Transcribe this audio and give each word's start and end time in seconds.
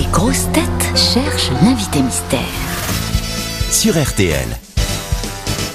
Les 0.00 0.06
grosses 0.06 0.50
têtes 0.52 0.96
cherchent 0.96 1.50
l'invité 1.62 2.00
mystère. 2.00 2.40
sur 3.70 3.92
RTL. 4.02 4.48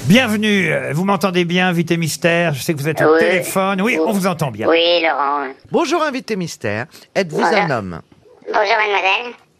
Bienvenue, 0.06 0.68
vous 0.92 1.04
m'entendez 1.04 1.44
bien, 1.44 1.68
invité 1.68 1.96
mystère? 1.96 2.52
Je 2.52 2.60
sais 2.60 2.74
que 2.74 2.78
vous 2.80 2.88
êtes 2.88 3.00
au 3.02 3.12
Oui. 3.14 3.20
téléphone. 3.20 3.80
Oui, 3.82 3.98
on 4.04 4.10
vous 4.10 4.26
entend 4.26 4.50
bien. 4.50 4.66
Oui, 4.68 5.00
Laurent. 5.00 5.46
Bonjour 5.70 6.02
invité 6.02 6.34
mystère. 6.34 6.86
Êtes-vous 7.14 7.38
Voilà. 7.38 7.64
un 7.66 7.70
homme? 7.70 8.00
Bonjour, 8.52 8.74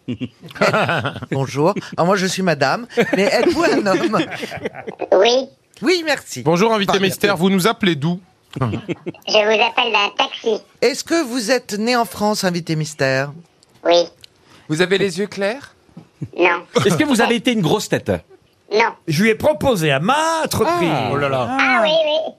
mademoiselle. 0.08 1.12
Bonjour. 1.30 1.72
Alors 1.96 2.06
moi 2.06 2.16
je 2.16 2.26
suis 2.26 2.42
madame, 2.42 2.88
mais 3.16 3.22
êtes-vous 3.22 3.62
un 3.62 3.86
homme? 3.86 4.18
Oui, 5.12 5.48
Oui, 5.82 6.02
merci. 6.04 6.42
Bonjour 6.42 6.74
invité 6.74 6.98
mystère, 6.98 7.36
vous 7.36 7.50
nous 7.50 7.68
appelez 7.68 7.94
d'où? 7.94 8.18
Je 8.60 8.64
vous 8.66 9.62
appelle 9.62 9.92
d'un 9.92 10.10
taxi. 10.18 10.58
Est-ce 10.82 11.04
que 11.04 11.22
vous 11.24 11.52
êtes 11.52 11.74
né 11.78 11.94
en 11.94 12.04
France, 12.04 12.42
invité 12.42 12.74
mystère? 12.74 13.30
Oui, 13.84 14.08
Vous 14.68 14.82
avez 14.82 14.98
les 14.98 15.18
yeux 15.18 15.26
clairs 15.26 15.74
non, 16.36 16.64
Est-ce 16.84 16.96
que 16.96 17.04
vous 17.04 17.20
avez 17.20 17.36
été 17.36 17.52
une 17.52 17.60
grosse 17.60 17.88
tête 17.88 18.10
non. 18.72 18.92
Je 19.06 19.22
lui 19.22 19.30
ai 19.30 19.34
proposé 19.34 19.92
à 19.92 20.00
maintes 20.00 20.54
reprises. 20.54 20.90
Oh 21.12 21.16
là 21.16 21.28
là. 21.28 21.48
Ah 21.50 21.80
oui, 21.84 21.90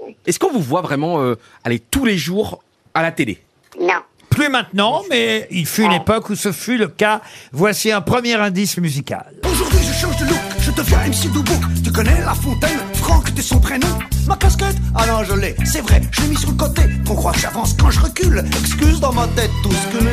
oui. 0.06 0.16
Est-ce 0.26 0.40
qu'on 0.40 0.52
vous 0.52 0.60
voit 0.62 0.82
vraiment 0.82 1.22
euh, 1.22 1.38
aller 1.64 1.80
tous 1.80 2.04
les 2.06 2.18
jours 2.18 2.62
à 2.94 3.02
la 3.02 3.12
télé 3.12 3.42
Non. 3.80 4.02
Plus 4.30 4.50
maintenant, 4.50 5.04
mais 5.10 5.48
il 5.52 5.66
fut 5.66 5.84
une 5.84 5.94
époque 5.94 6.30
où 6.30 6.36
ce 6.36 6.52
fut 6.52 6.78
le 6.78 6.90
cas. 6.90 7.22
Voici 7.54 7.92
un 7.92 8.02
premier 8.02 8.34
indice 8.36 8.78
musical. 8.78 9.26
Aujourd'hui 9.58 9.80
je 9.88 9.94
change 9.94 10.18
de 10.18 10.26
look, 10.26 10.40
je 10.60 10.70
deviens 10.72 11.00
MC 11.08 11.32
Doubouk 11.34 11.62
Tu 11.84 11.92
connais 11.92 12.22
La 12.22 12.36
Fontaine, 12.36 12.78
Franck 12.94 13.34
t'es 13.34 13.42
son 13.42 13.60
prénom. 13.60 13.88
Ma 14.28 14.36
casquette? 14.36 14.76
Ah 14.94 15.08
non 15.08 15.24
je 15.24 15.34
l'ai, 15.34 15.56
c'est 15.66 15.82
vrai, 15.82 16.00
je 16.12 16.22
l'ai 16.22 16.28
mis 16.28 16.38
sur 16.38 16.52
le 16.52 16.58
côté. 16.58 16.84
Qu'on 17.08 17.16
croit 17.16 17.32
que 17.32 17.40
j'avance 17.40 17.74
quand 17.80 17.90
je 17.90 18.00
recule. 18.02 18.44
Excuse 18.60 19.00
dans 19.00 19.14
ma 19.14 19.26
tête 19.30 19.50
tout 19.64 19.72
ce 19.72 19.98
que 19.98 20.04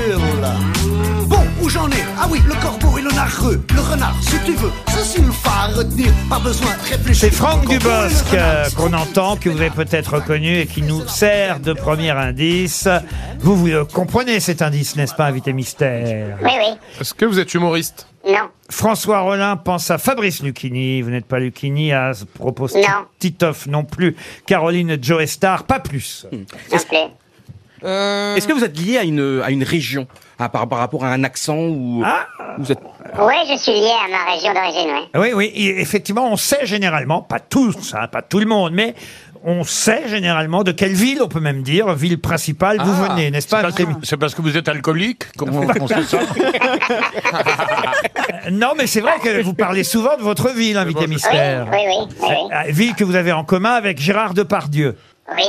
là 0.40 0.54
Bon, 1.26 1.40
où 1.60 1.68
j'en 1.68 1.90
ai? 1.90 2.02
Ah 2.18 2.26
oui, 2.30 2.40
le 2.46 2.54
corbeau 2.54 2.96
et 2.96 3.02
le 3.02 3.10
narreux. 3.10 3.62
Le 3.74 3.80
renard, 3.82 4.14
si 4.22 4.38
tu 4.46 4.52
veux, 4.52 4.70
ça 4.88 5.04
c'est 5.04 5.20
le 5.20 5.30
phare 5.30 5.70
à 5.70 5.76
retenir. 5.76 6.10
Pas 6.30 6.38
besoin 6.38 6.70
de 6.70 6.88
réfléchir. 6.96 7.28
C'est 7.28 7.34
Franck 7.34 7.68
Dubosc 7.68 8.24
euh, 8.32 8.64
qu'on 8.76 8.94
entend, 8.94 9.36
que 9.36 9.50
vous 9.50 9.60
avez 9.60 9.68
peut-être 9.68 10.14
reconnu 10.14 10.58
et 10.60 10.66
qui 10.66 10.80
nous 10.80 11.06
sert 11.06 11.60
de 11.60 11.74
premier 11.74 12.12
indice. 12.12 12.88
Vous, 13.40 13.56
vous 13.56 13.68
euh, 13.68 13.84
comprenez 13.84 14.40
cet 14.40 14.62
indice, 14.62 14.96
n'est-ce 14.96 15.14
pas, 15.14 15.26
invité 15.26 15.52
mystère? 15.52 16.38
Oui, 16.42 16.50
oui. 16.56 16.78
Est-ce 16.98 17.12
que 17.12 17.26
vous 17.26 17.38
êtes 17.38 17.52
humoriste? 17.52 18.06
Non. 18.26 18.48
François 18.70 19.20
Rollin 19.20 19.56
pense 19.56 19.90
à 19.90 19.98
Fabrice 19.98 20.42
Lucchini. 20.42 21.02
Vous 21.02 21.10
n'êtes 21.10 21.26
pas 21.26 21.38
Lucchini, 21.38 21.92
à 21.92 22.12
propose 22.34 22.74
Non. 22.74 22.82
Titoff 23.18 23.66
non 23.66 23.84
plus. 23.84 24.16
Caroline 24.46 24.96
Joe 25.00 25.26
Star, 25.26 25.64
pas 25.64 25.80
plus. 25.80 26.26
Non 26.32 26.78
plus. 26.88 26.96
Est-ce 27.86 28.48
que 28.48 28.52
vous 28.54 28.64
êtes 28.64 28.78
lié 28.78 28.96
à 28.96 29.04
une, 29.04 29.42
à 29.44 29.50
une 29.50 29.62
région 29.64 30.06
à- 30.38 30.48
par, 30.48 30.66
par 30.68 30.78
rapport 30.78 31.04
à 31.04 31.08
un 31.12 31.22
accent 31.22 31.58
ou 31.58 32.02
Ah 32.04 32.26
vous 32.58 32.72
êtes 32.72 32.78
Oui, 33.18 33.34
je 33.50 33.56
suis 33.58 33.72
lié 33.72 33.90
à 34.04 34.08
ma 34.08 34.32
région 34.32 34.54
d'origine, 34.54 34.90
oui. 35.14 35.20
Oui, 35.20 35.32
oui, 35.34 35.44
et 35.54 35.80
effectivement, 35.80 36.26
on 36.32 36.36
sait 36.36 36.64
généralement, 36.64 37.20
pas 37.20 37.40
tous, 37.40 37.94
hein, 37.94 38.06
pas 38.08 38.22
tout 38.22 38.38
le 38.40 38.46
monde, 38.46 38.72
mais 38.72 38.94
on 39.46 39.62
sait 39.62 40.08
généralement 40.08 40.62
de 40.64 40.72
quelle 40.72 40.94
ville, 40.94 41.20
on 41.22 41.28
peut 41.28 41.40
même 41.40 41.62
dire, 41.62 41.92
ville 41.94 42.18
principale, 42.18 42.78
vous 42.82 42.94
venez, 43.04 43.30
n'est-ce 43.30 43.48
pas 43.48 43.62
C'est 44.02 44.16
parce 44.16 44.34
que 44.34 44.40
vous 44.42 44.56
êtes 44.56 44.68
alcoolique 44.68 45.24
Comment 45.36 45.60
on 45.80 45.86
sait 45.86 46.02
ça 46.02 46.18
Euh, 48.46 48.50
Non, 48.50 48.72
mais 48.76 48.86
c'est 48.86 49.00
vrai 49.00 49.18
que 49.22 49.42
vous 49.42 49.54
parlez 49.54 49.84
souvent 49.84 50.16
de 50.16 50.22
votre 50.22 50.50
ville, 50.50 50.76
invité 50.76 51.06
mystère. 51.06 51.68
oui, 51.70 51.78
oui, 51.86 51.94
oui, 52.20 52.26
oui. 52.28 52.36
Euh, 52.52 52.72
Ville 52.72 52.94
que 52.94 53.04
vous 53.04 53.14
avez 53.16 53.32
en 53.32 53.44
commun 53.44 53.72
avec 53.72 54.00
Gérard 54.00 54.34
Depardieu. 54.34 54.96
Oui. 55.36 55.44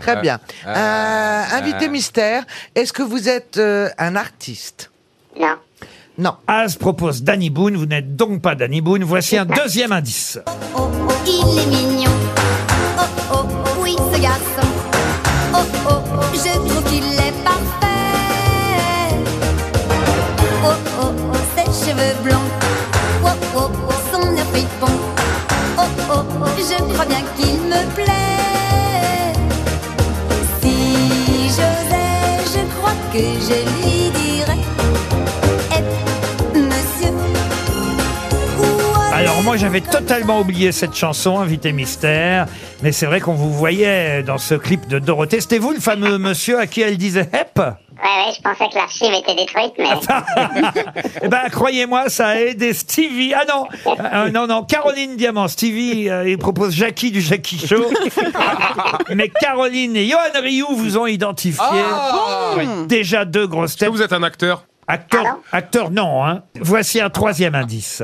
Très 0.00 0.16
bien. 0.20 0.38
Euh, 0.66 1.42
invité 1.52 1.88
mystère, 1.88 2.44
est-ce 2.74 2.92
que 2.92 3.02
vous 3.02 3.28
êtes 3.28 3.58
euh, 3.58 3.88
un 3.98 4.16
artiste? 4.16 4.90
Non. 5.38 5.56
Non. 6.16 6.34
Az 6.46 6.76
propose 6.76 7.22
Danny 7.22 7.50
Boone, 7.50 7.76
vous 7.76 7.86
n'êtes 7.86 8.16
donc 8.16 8.40
pas 8.40 8.54
Danny 8.54 8.80
Boone. 8.80 9.02
Voici 9.04 9.36
un 9.36 9.44
deuxième 9.44 9.92
indice. 9.92 10.38
Oh 10.76 10.88
oh, 11.06 11.10
il 11.26 11.58
est 11.58 11.66
mignon. 11.66 12.03
Oh 13.36 13.40
oh, 13.42 13.82
oui, 13.82 13.96
ce 14.12 14.20
garçon. 14.20 14.68
Oh 15.52 15.66
oh, 15.90 16.00
je 16.32 16.54
trouve 16.54 16.84
qu'il 16.84 17.04
est 17.04 17.34
parfait. 17.42 19.18
Oh 20.64 20.78
oh, 21.02 21.12
ses 21.56 21.70
cheveux 21.84 22.14
blonds. 22.22 22.50
Oh 23.24 23.30
oh, 23.56 23.70
son 24.12 24.36
air 24.36 24.46
fripon. 24.52 24.92
Oh 25.78 25.82
oh, 26.12 26.22
je 26.58 26.76
crois 26.92 27.06
bien 27.06 27.22
qu'il 27.36 27.60
me 27.62 27.82
plaît. 27.96 29.32
Si 30.60 31.48
j'osais, 31.48 32.38
je 32.54 32.62
crois 32.76 32.96
que 33.12 33.18
je 33.18 33.58
lui 33.74 34.10
dirais. 34.10 34.63
Alors 39.34 39.42
moi 39.42 39.56
j'avais 39.56 39.80
totalement 39.80 40.38
oublié 40.40 40.70
cette 40.70 40.94
chanson, 40.94 41.40
Invité 41.40 41.72
Mystère, 41.72 42.46
mais 42.82 42.92
c'est 42.92 43.06
vrai 43.06 43.20
qu'on 43.20 43.34
vous 43.34 43.52
voyait 43.52 44.22
dans 44.22 44.38
ce 44.38 44.54
clip 44.54 44.86
de 44.86 45.00
Dorothée. 45.00 45.40
C'était 45.40 45.58
vous 45.58 45.72
le 45.72 45.80
fameux 45.80 46.18
monsieur 46.18 46.60
à 46.60 46.68
qui 46.68 46.82
elle 46.82 46.96
disait 46.96 47.28
Hep 47.32 47.56
Ouais, 47.58 47.64
ouais, 48.26 48.32
je 48.36 48.40
pensais 48.42 48.68
que 48.70 48.74
l'archive 48.76 49.12
était 49.12 49.34
détruite, 49.34 49.72
mais. 49.76 50.82
Eh 51.22 51.28
ben 51.28 51.48
croyez-moi, 51.50 52.08
ça 52.10 52.28
a 52.28 52.36
aidé 52.36 52.72
Stevie. 52.74 53.34
Ah 53.34 53.42
non, 53.48 53.66
Euh, 53.86 54.30
non, 54.30 54.46
non, 54.46 54.62
Caroline 54.62 55.16
Diamant. 55.16 55.48
Stevie, 55.48 56.08
euh, 56.10 56.28
il 56.28 56.38
propose 56.38 56.72
Jackie 56.74 57.10
du 57.10 57.20
Jackie 57.20 57.58
Show. 57.66 57.86
mais 59.14 59.28
Caroline 59.40 59.96
et 59.96 60.06
Johan 60.08 60.40
Rioux 60.42 60.74
vous 60.76 60.96
ont 60.98 61.06
identifié. 61.06 61.64
Oui, 62.56 62.66
Déjà 62.88 63.24
deux 63.24 63.46
grosses 63.48 63.70
Est-ce 63.72 63.78
que 63.78 63.84
têtes. 63.86 63.90
vous 63.94 64.02
êtes 64.02 64.12
un 64.12 64.22
acteur? 64.22 64.64
Acteur, 64.86 65.24
acteur 65.50 65.90
non, 65.90 66.24
hein. 66.24 66.42
Voici 66.60 67.00
un 67.00 67.10
troisième 67.10 67.54
indice. 67.54 68.02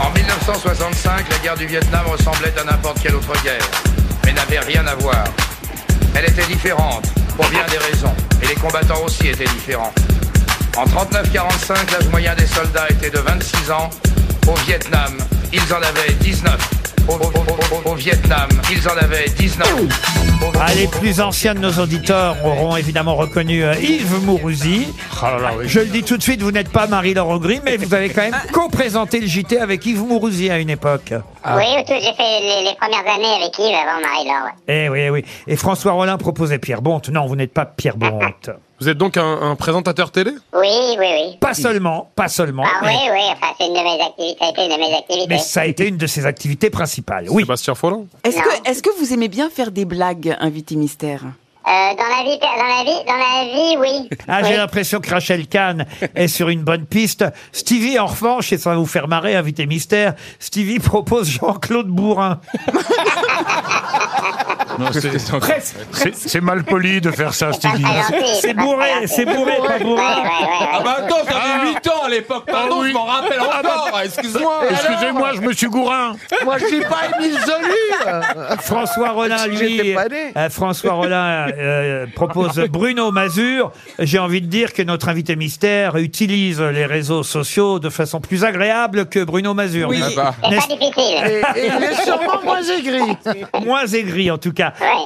En 0.00 0.10
1965, 0.10 1.28
la 1.30 1.38
guerre 1.38 1.56
du 1.56 1.66
Vietnam 1.66 2.06
ressemblait 2.06 2.52
à 2.58 2.64
n'importe 2.64 3.00
quelle 3.00 3.14
autre 3.14 3.32
guerre, 3.42 3.66
mais 4.24 4.32
n'avait 4.32 4.60
rien 4.60 4.86
à 4.86 4.94
voir. 4.94 5.24
Elle 6.14 6.24
était 6.24 6.46
différente, 6.46 7.06
pour 7.36 7.48
bien 7.48 7.64
des 7.70 7.78
raisons, 7.78 8.14
et 8.42 8.46
les 8.46 8.54
combattants 8.54 9.02
aussi 9.04 9.28
étaient 9.28 9.44
différents. 9.44 9.92
En 10.76 10.84
39-45, 10.84 11.92
l'âge 11.92 12.08
moyen 12.10 12.34
des 12.34 12.46
soldats 12.46 12.88
était 12.88 13.10
de 13.10 13.18
26 13.18 13.70
ans. 13.70 13.90
Au 14.48 14.54
Vietnam, 14.66 15.16
ils 15.52 15.72
en 15.72 15.76
avaient 15.76 16.12
19. 16.20 16.81
Au, 17.08 17.12
au- 17.12 17.16
au- 17.16 17.88
au- 17.88 17.92
au 17.92 17.94
Vietnam, 17.94 18.48
ils 18.70 18.88
en 18.88 18.96
avaient 18.96 19.28
19. 19.28 19.72
Au- 19.74 20.52
Ah, 20.60 20.72
les 20.74 20.86
plus 20.86 21.20
anciens 21.20 21.54
de 21.54 21.60
nos 21.60 21.72
auditeurs 21.72 22.36
auront 22.44 22.76
évidemment 22.76 23.14
reconnu 23.16 23.64
euh, 23.64 23.74
Yves 23.80 24.24
Mourouzi. 24.24 24.86
Je 25.66 25.80
le 25.80 25.86
dis 25.86 26.02
tout 26.02 26.16
de 26.16 26.22
suite, 26.22 26.42
vous 26.42 26.50
n'êtes 26.52 26.68
pas 26.70 26.86
Marie-Laure 26.86 27.28
Augry, 27.28 27.60
mais 27.64 27.76
vous 27.76 27.92
avez 27.94 28.08
quand 28.10 28.22
même 28.22 28.36
co-présenté 28.52 29.20
le 29.20 29.26
JT 29.26 29.58
avec 29.58 29.84
Yves 29.86 30.02
Mourouzi 30.04 30.50
à 30.50 30.58
une 30.58 30.70
époque. 30.70 31.12
Oui, 31.12 31.64
au 31.78 31.82
tout, 31.82 31.94
j'ai 32.00 32.12
fait 32.14 32.40
les, 32.40 32.64
les 32.70 32.74
premières 32.80 33.14
années 33.14 33.42
avec 33.42 33.58
Yves 33.58 33.74
avant 33.74 34.00
Marie-Laure. 34.00 34.44
ouais. 34.46 34.86
Eh 34.86 34.88
oui, 34.88 35.00
eh 35.00 35.10
oui. 35.10 35.24
Et 35.46 35.56
François 35.56 35.92
Rollin 35.92 36.16
proposait 36.18 36.58
Pierre 36.58 36.82
Bonte. 36.82 37.08
Non, 37.08 37.26
vous 37.26 37.36
n'êtes 37.36 37.52
pas 37.52 37.64
Pierre 37.66 37.96
Bonte. 37.96 38.50
Vous 38.82 38.88
êtes 38.88 38.98
donc 38.98 39.16
un, 39.16 39.40
un 39.42 39.54
présentateur 39.54 40.10
télé? 40.10 40.32
Oui, 40.52 40.66
oui, 40.98 41.06
oui. 41.08 41.36
Pas 41.38 41.54
seulement, 41.54 42.10
pas 42.16 42.26
seulement. 42.26 42.64
Ah 42.66 42.80
oui, 42.82 42.88
mais, 42.92 43.12
oui, 43.12 43.20
enfin, 43.32 43.54
c'est 43.56 43.68
une 43.68 43.74
de 43.74 43.78
mes 43.78 44.02
activités, 44.02 44.38
ça 44.40 44.46
a 44.46 44.50
été 44.50 44.64
une 44.64 44.72
de 44.72 44.76
mes 44.76 44.94
activités. 44.96 45.26
mais 45.28 45.38
ça 45.38 45.60
a 45.60 45.66
été 45.66 45.86
une 45.86 45.96
de 45.98 46.06
ses 46.08 46.26
activités 46.26 46.68
principales. 46.68 47.26
Oui. 47.30 47.44
Sébastien 47.44 47.76
Follin? 47.76 48.06
Est-ce 48.24 48.38
que, 48.38 48.68
est-ce 48.68 48.82
que 48.82 48.90
vous 48.98 49.12
aimez 49.12 49.28
bien 49.28 49.50
faire 49.50 49.70
des 49.70 49.84
blagues, 49.84 50.36
invité 50.40 50.74
mystère? 50.74 51.20
Euh, 51.64 51.70
dans 51.70 52.08
la 52.08 52.24
vie, 52.24 52.40
dans 52.40 52.56
la 52.56 52.82
vie, 52.82 53.04
dans 53.06 53.16
la 53.16 53.44
vie, 53.44 53.76
oui. 53.78 54.08
Ah, 54.26 54.42
j'ai 54.42 54.50
Oui. 54.50 54.56
l'impression 54.56 54.98
que 54.98 55.08
Rachel 55.08 55.46
Kahn 55.46 55.86
est 56.16 56.26
sur 56.26 56.48
une 56.48 56.64
bonne 56.64 56.86
piste. 56.86 57.24
Stevie, 57.52 58.00
en 58.00 58.06
revanche, 58.06 58.52
et 58.52 58.58
ça 58.58 58.70
va 58.70 58.76
vous 58.76 58.84
faire 58.86 59.06
marrer, 59.06 59.36
invité 59.36 59.66
mystère, 59.66 60.14
Stevie 60.40 60.80
propose 60.80 61.28
Jean-Claude 61.30 61.86
Bourrin. 61.86 62.40
C'est- 66.14 66.40
mal 66.40 66.64
poli 66.64 67.00
de 67.00 67.10
faire 67.10 67.34
ça, 67.34 67.52
Stevie. 67.52 67.84
Ah, 67.86 68.02
C'est 68.40 68.54
bourré, 68.54 68.86
gentil. 69.02 69.08
c'est 69.14 69.24
bourré, 69.24 69.52
pas 69.58 69.76
ouais, 69.78 69.84
ouais. 69.84 69.96
bah 70.84 70.96
attends, 70.98 71.16
j'avais 71.28 71.70
8 71.72 71.88
ans 71.88 72.04
à 72.04 72.08
l'époque, 72.08 72.44
pardon, 72.50 72.76
Ah 72.82 72.86
je 72.88 72.92
m'en 72.92 73.04
rappelle 73.04 73.38
Ah 73.40 73.60
bah, 73.62 73.84
encore, 73.86 74.00
excuse-moi. 74.04 74.60
Excusez-moi, 74.70 75.30
je 75.36 75.40
me 75.40 75.52
suis 75.52 75.66
gourin. 75.68 76.12
Moi 76.44 76.58
je 76.58 76.66
suis 76.66 76.80
pas 76.80 77.18
Émile 77.20 77.38
Zolu 77.40 78.58
François 78.60 79.10
Rollin, 79.10 79.46
lui, 79.46 79.56
j'étais 79.56 79.94
pas 79.94 80.08
né. 80.08 80.32
euh, 80.36 80.48
François 80.50 80.92
Rollin 80.94 81.46
euh, 81.56 82.06
propose 82.14 82.58
Bruno 82.70 83.10
Mazur. 83.10 83.72
J'ai 83.98 84.18
envie 84.18 84.40
de 84.40 84.46
dire 84.46 84.72
que 84.72 84.82
notre 84.82 85.08
invité 85.08 85.36
mystère 85.36 85.96
utilise 85.96 86.60
les 86.60 86.86
réseaux 86.86 87.22
sociaux 87.22 87.78
de 87.78 87.88
façon 87.90 88.20
plus 88.20 88.44
agréable 88.44 89.06
que 89.06 89.22
Bruno 89.24 89.54
Mazur. 89.54 89.88
Oui. 89.88 90.00
Ah 90.02 90.08
bah. 90.16 90.34
C'est 90.42 90.68
pas 90.68 90.74
difficile. 90.76 91.42
et, 91.56 91.60
et 91.60 91.66
il 91.76 91.84
est 91.84 92.02
sûrement 92.04 92.40
moins 92.44 92.62
aigri. 92.62 93.16
moins 93.64 93.86
aigri 93.86 94.30
en 94.30 94.38
tout 94.38 94.52
cas. 94.52 94.61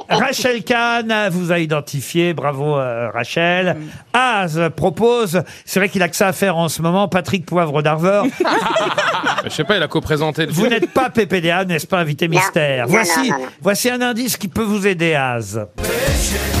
Rachel 0.09 0.63
Kahn 0.63 1.29
vous 1.31 1.51
a 1.51 1.59
identifié, 1.59 2.33
bravo 2.33 2.77
euh, 2.77 3.09
Rachel. 3.13 3.77
Az 4.13 4.59
propose, 4.75 5.41
c'est 5.65 5.79
vrai 5.79 5.89
qu'il 5.89 6.01
a 6.03 6.09
que 6.09 6.15
ça 6.15 6.27
à 6.27 6.33
faire 6.33 6.57
en 6.57 6.69
ce 6.69 6.81
moment, 6.81 7.07
Patrick 7.07 7.45
Poivre 7.45 7.81
d'Arvor. 7.81 8.25
Je 9.43 9.49
sais 9.49 9.63
pas, 9.63 9.77
il 9.77 9.83
a 9.83 9.87
co-présenté 9.87 10.45
le 10.45 10.51
Vous 10.51 10.61
film. 10.63 10.73
n'êtes 10.73 10.91
pas 10.91 11.09
PPDA, 11.09 11.65
n'est-ce 11.65 11.87
pas, 11.87 11.99
invité 11.99 12.27
mystère 12.27 12.85
Non, 12.85 12.91
Voici, 12.93 13.29
non, 13.29 13.37
non, 13.37 13.43
non. 13.43 13.49
voici 13.61 13.89
un 13.89 14.01
indice 14.01 14.37
qui 14.37 14.47
peut 14.47 14.63
vous 14.63 14.85
aider, 14.87 15.13
Az. 15.15 15.65
Péché. 15.77 16.56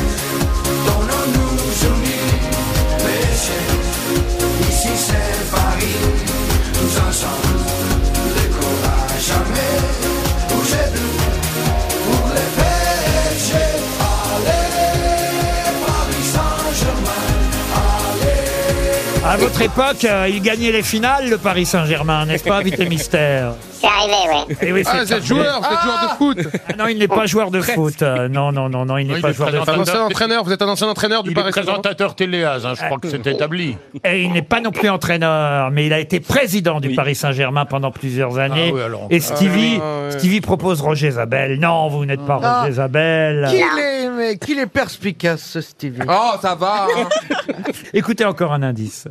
À 19.27 19.35
votre 19.35 19.61
époque, 19.61 20.05
euh, 20.05 20.29
il 20.29 20.41
gagnait 20.41 20.71
les 20.71 20.83
finales, 20.83 21.29
le 21.29 21.37
Paris 21.37 21.65
Saint-Germain, 21.65 22.25
n'est-ce 22.25 22.45
pas, 22.45 22.59
invité 22.59 22.85
mystère? 22.87 23.55
C'est 23.79 23.87
arrivé, 23.87 24.45
oui. 24.49 24.71
Oui, 24.73 24.83
Ah, 24.85 24.91
c'est 24.91 25.03
vous 25.05 25.13
êtes 25.13 25.25
joueur, 25.25 25.59
vous 25.61 25.65
êtes 25.67 25.81
joueur 25.83 26.01
de 26.03 26.17
foot. 26.17 26.59
Ah 26.69 26.73
non, 26.77 26.87
il 26.87 26.97
n'est 26.97 27.07
pas 27.07 27.25
joueur 27.25 27.51
de 27.51 27.61
foot. 27.61 28.01
Euh, 28.01 28.27
non, 28.27 28.51
non, 28.51 28.69
non, 28.69 28.85
non, 28.85 28.97
il 28.97 29.07
n'est 29.07 29.19
pas 29.19 29.31
joueur 29.31 29.51
de 29.51 29.57
Vous 29.57 29.63
êtes 29.63 29.69
un 29.69 29.73
foot. 29.73 29.81
ancien 29.89 30.01
entraîneur, 30.03 30.43
vous 30.43 30.51
êtes 30.51 30.61
un 30.61 30.67
ancien 30.69 30.87
entraîneur 30.87 31.23
du 31.23 31.29
Il 31.29 31.33
est 31.33 31.35
Paris 31.35 31.53
Saint-Germain. 31.53 31.79
présentateur 31.81 32.15
téléas, 32.15 32.59
hein, 32.65 32.73
je 32.75 32.83
crois 32.85 32.97
que 32.97 33.09
c'est 33.09 33.25
établi. 33.27 33.77
Et 34.03 34.23
il 34.23 34.31
n'est 34.33 34.41
pas 34.41 34.61
non 34.61 34.71
plus 34.71 34.89
entraîneur, 34.89 35.69
mais 35.71 35.85
il 35.85 35.93
a 35.93 35.99
été 35.99 36.19
président 36.19 36.79
du 36.79 36.95
Paris 36.95 37.15
Saint-Germain 37.15 37.65
pendant 37.65 37.91
plusieurs 37.91 38.37
années. 38.39 38.69
Ah 38.71 38.75
oui, 38.75 38.81
alors. 38.81 39.07
Et 39.09 39.19
Stevie, 39.19 39.79
Ah. 39.81 40.11
Stevie 40.11 40.41
propose 40.41 40.81
Roger 40.81 41.11
Zabel. 41.11 41.59
Non, 41.59 41.87
vous 41.87 42.05
n'êtes 42.05 42.25
pas 42.25 42.39
Ah. 42.41 42.61
Roger 42.61 42.73
Zabel. 42.73 43.47
Qu'il 43.49 43.59
est, 43.59 44.09
mais 44.09 44.37
qu'il 44.37 44.59
est 44.59 44.65
perspicace, 44.67 45.41
ce 45.43 45.61
Stevie. 45.61 46.01
Oh, 46.07 46.31
ça 46.41 46.55
va. 46.55 46.87
hein. 46.97 47.07
Écoutez 47.93 48.25
encore 48.25 48.53
un 48.53 48.63
indice. 48.63 49.07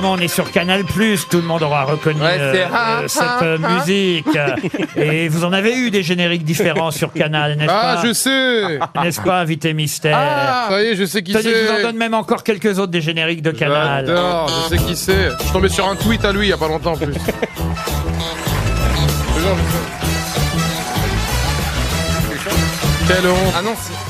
Évidemment, 0.00 0.12
on 0.18 0.18
est 0.18 0.28
sur 0.28 0.50
Canal+. 0.50 0.84
Tout 0.84 1.36
le 1.36 1.42
monde 1.42 1.62
aura 1.62 1.84
reconnu 1.84 2.20
Ouais, 2.20 2.36
euh, 2.38 2.52
c'est- 2.54 2.64
euh, 2.74 3.08
cette 3.08 3.42
euh, 3.42 3.58
musique. 3.58 4.26
Et 4.96 5.28
vous 5.28 5.44
en 5.44 5.52
avez 5.52 5.76
eu 5.76 5.90
des 5.90 6.02
génériques 6.02 6.44
différents 6.44 6.90
sur 6.90 7.12
Canal, 7.12 7.56
n'est-ce 7.56 7.70
Ah, 7.72 7.96
pas 8.00 8.06
je 8.06 8.12
sais. 8.12 8.78
N'est-ce 9.02 9.20
pas, 9.20 9.40
invité 9.40 9.74
mystère 9.74 10.16
Ah, 10.18 10.66
ça 10.70 10.82
y 10.82 10.86
est, 10.86 10.96
je 10.96 11.04
sais 11.04 11.22
qui 11.22 11.32
Tenez, 11.32 11.42
je 11.44 11.48
vous 11.66 11.72
en 11.72 11.76
c'est. 11.76 11.82
donne 11.82 11.96
même 11.96 12.14
encore 12.14 12.42
quelques 12.44 12.78
autres 12.78 12.92
des 12.92 13.00
génériques 13.02 13.42
de 13.42 13.50
Canal. 13.50 14.06
J'adore, 14.06 14.48
je 14.70 14.76
sais 14.76 14.82
qui 14.82 14.96
c'est. 14.96 15.30
Je 15.38 15.42
suis 15.44 15.52
tombé 15.52 15.68
sur 15.68 15.86
un 15.88 15.96
tweet 15.96 16.24
à 16.24 16.32
lui 16.32 16.46
il 16.46 16.50
y 16.50 16.52
a 16.52 16.56
pas 16.58 16.68
longtemps 16.68 16.92
en 16.92 16.96
plus. 16.96 17.12
Quelle 23.08 23.26
honte. 23.28 23.54
Ah 23.56 23.62
non, 23.62 23.74
c'est- 23.80 24.09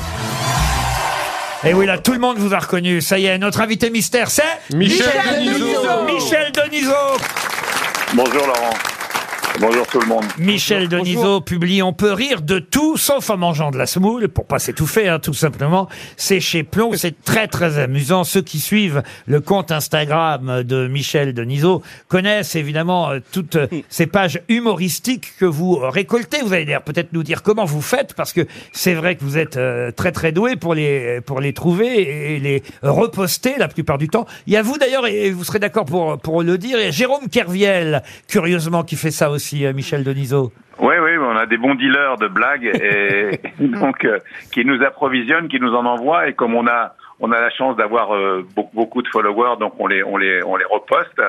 Et 1.63 1.73
oui, 1.75 1.85
là, 1.85 1.99
tout 1.99 2.13
le 2.13 2.19
monde 2.19 2.39
vous 2.39 2.55
a 2.55 2.59
reconnu. 2.59 3.01
Ça 3.01 3.19
y 3.19 3.27
est, 3.27 3.37
notre 3.37 3.61
invité 3.61 3.91
mystère, 3.91 4.31
c'est 4.31 4.41
Michel 4.73 5.05
Denisot. 5.35 6.03
Michel 6.05 6.51
Denisot. 6.51 7.17
Bonjour 8.15 8.47
Laurent. 8.47 8.73
Bonjour 9.61 9.85
tout 9.85 9.99
le 9.99 10.07
monde. 10.07 10.23
Michel 10.39 10.87
Denisot 10.87 11.39
publie 11.41 11.83
On 11.83 11.93
peut 11.93 12.13
rire 12.13 12.41
de 12.41 12.57
tout 12.57 12.97
sauf 12.97 13.29
en 13.29 13.37
mangeant 13.37 13.69
de 13.69 13.77
la 13.77 13.85
semoule, 13.85 14.27
pour 14.27 14.47
pas 14.47 14.57
s'étouffer, 14.57 15.07
hein, 15.07 15.19
tout 15.19 15.35
simplement. 15.35 15.87
C'est 16.17 16.39
chez 16.39 16.63
Plomb, 16.63 16.93
c'est 16.95 17.23
très 17.23 17.47
très 17.47 17.77
amusant. 17.77 18.23
Ceux 18.23 18.41
qui 18.41 18.59
suivent 18.59 19.03
le 19.27 19.39
compte 19.39 19.71
Instagram 19.71 20.63
de 20.63 20.87
Michel 20.87 21.35
Denisot 21.35 21.83
connaissent 22.07 22.55
évidemment 22.55 23.11
euh, 23.11 23.19
toutes 23.31 23.55
euh, 23.55 23.67
ces 23.89 24.07
pages 24.07 24.41
humoristiques 24.49 25.33
que 25.37 25.45
vous 25.45 25.75
euh, 25.75 25.89
récoltez. 25.89 26.41
Vous 26.41 26.53
allez 26.53 26.65
d'ailleurs 26.65 26.81
peut-être 26.81 27.13
nous 27.13 27.21
dire 27.21 27.43
comment 27.43 27.65
vous 27.65 27.83
faites, 27.83 28.15
parce 28.15 28.33
que 28.33 28.47
c'est 28.71 28.95
vrai 28.95 29.15
que 29.15 29.23
vous 29.23 29.37
êtes 29.37 29.57
euh, 29.57 29.91
très 29.91 30.11
très 30.11 30.31
doué 30.31 30.55
pour 30.55 30.73
les, 30.73 31.21
pour 31.21 31.39
les 31.39 31.53
trouver 31.53 32.33
et 32.33 32.39
les 32.39 32.63
reposter 32.81 33.53
la 33.59 33.67
plupart 33.67 33.99
du 33.99 34.09
temps. 34.09 34.25
Il 34.47 34.53
y 34.53 34.57
a 34.57 34.63
vous 34.63 34.79
d'ailleurs, 34.79 35.05
et 35.05 35.29
vous 35.29 35.43
serez 35.43 35.59
d'accord 35.59 35.85
pour, 35.85 36.17
pour 36.17 36.41
le 36.41 36.57
dire, 36.57 36.79
et 36.79 36.91
Jérôme 36.91 37.29
Kerviel, 37.29 38.01
curieusement, 38.27 38.83
qui 38.83 38.95
fait 38.95 39.11
ça 39.11 39.29
aussi, 39.29 39.50
euh, 39.65 39.73
Michel 39.73 40.03
Denisot. 40.03 40.51
Oui, 40.79 40.95
oui, 41.01 41.17
on 41.17 41.35
a 41.35 41.45
des 41.45 41.57
bons 41.57 41.75
dealers 41.75 42.17
de 42.17 42.27
blagues 42.27 42.65
et 42.65 43.39
donc 43.59 44.05
euh, 44.05 44.17
qui 44.51 44.65
nous 44.65 44.81
approvisionnent, 44.83 45.47
qui 45.47 45.59
nous 45.59 45.73
en 45.73 45.85
envoient 45.85 46.27
et 46.27 46.33
comme 46.33 46.55
on 46.55 46.67
a 46.67 46.95
on 47.23 47.31
a 47.31 47.39
la 47.39 47.51
chance 47.51 47.77
d'avoir 47.77 48.15
euh, 48.15 48.43
beaucoup, 48.55 48.75
beaucoup 48.75 49.01
de 49.03 49.07
followers, 49.09 49.57
donc 49.59 49.73
on 49.79 49.87
les 49.87 50.03
on 50.03 50.17
les 50.17 50.41
on 50.43 50.55
les 50.55 50.65
reposte 50.65 51.21